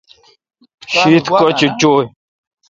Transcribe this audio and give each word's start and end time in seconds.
شیت 0.95 1.25
کوتھ 1.37 1.61
چویں۔ 1.79 2.09